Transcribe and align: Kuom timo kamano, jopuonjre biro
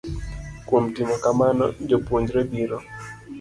Kuom 0.67 0.85
timo 0.95 1.15
kamano, 1.25 1.65
jopuonjre 1.89 2.39
biro 2.49 2.77